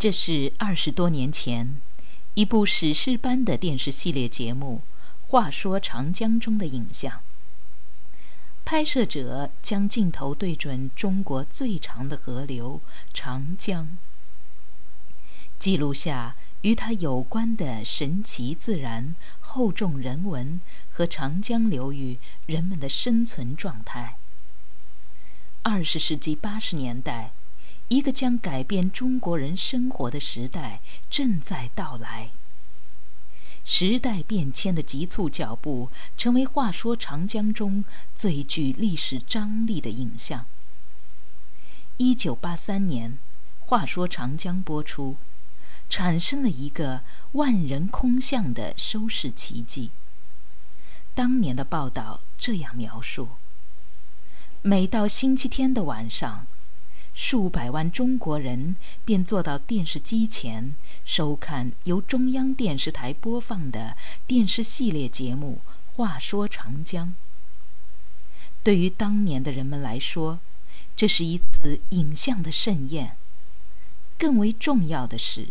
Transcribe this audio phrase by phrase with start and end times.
[0.00, 1.78] 这是二十多年前
[2.32, 4.80] 一部史诗般的电视系列节目
[5.30, 7.20] 《话说长江》中的影像。
[8.64, 12.80] 拍摄者将镜头对准中国最长的河流
[13.12, 13.98] 长江，
[15.58, 24.16] 记录下与它有关的神奇自然、厚重人文和长江流域人们的生存状态。
[25.60, 27.32] 二十世纪八十年代，
[27.90, 32.30] 一个将改变中国人生活的时代正在到来。
[33.64, 37.84] 时代变迁的急促脚步，成为《话说长江》中
[38.14, 40.46] 最具历史张力的影像。
[41.96, 43.18] 一九八三年，
[43.68, 45.16] 《话说长江》播出，
[45.88, 47.00] 产生了一个
[47.32, 49.90] 万人空巷的收视奇迹。
[51.12, 53.30] 当年的报道这样描述：
[54.62, 56.46] 每到星期天的晚上。
[57.22, 63.94] 数百万中国人便坐到电视机前，收看由中央电视台播放的
[64.26, 65.60] 电视系列节目
[65.96, 67.08] 《话说长江》。
[68.64, 70.40] 对于当年的人们来说，
[70.96, 73.14] 这是一次影像的盛宴。
[74.18, 75.48] 更为重要的是，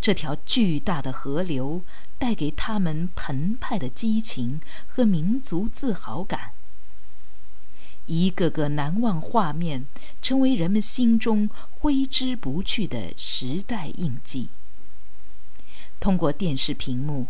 [0.00, 1.82] 这条巨大的河流
[2.18, 6.50] 带给他们澎湃的激情和民族自豪感。
[8.10, 9.86] 一个个难忘画面，
[10.20, 14.48] 成为人们心中挥之不去的时代印记。
[16.00, 17.28] 通过电视屏幕，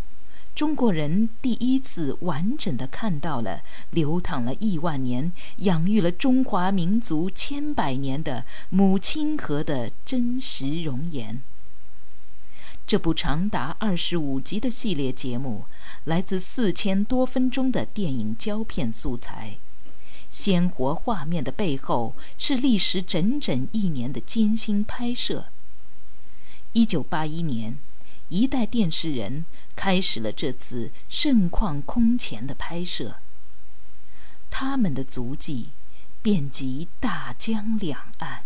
[0.55, 11.43] 中国人第一次完整的看到了流淌了亿万年、养育了中华民族千百年的母亲河的真实容颜。
[12.87, 15.67] 这部长达二十五集的系列节目，
[16.05, 19.59] 来自四千多分钟的电影胶片素材。
[20.31, 25.47] 鲜活画面的背后，是历时整整一年的艰辛拍摄。
[26.73, 27.77] 一九八一年，
[28.29, 33.17] 一代电视人开始了这次盛况空前的拍摄。
[34.49, 35.71] 他们的足迹
[36.23, 38.45] 遍及大江两岸。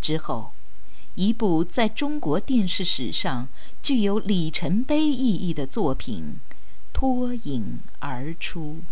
[0.00, 0.52] 之后，
[1.16, 3.48] 一部在中国电视史上
[3.82, 6.38] 具有里程碑意义的作品
[6.92, 8.82] 脱颖而出。